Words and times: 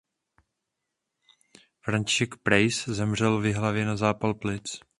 František 1.81 2.35
Preiss 2.43 2.89
zemřel 2.89 3.39
v 3.41 3.45
Jihlavě 3.45 3.85
na 3.85 3.97
zápal 3.97 4.33
plic. 4.33 4.79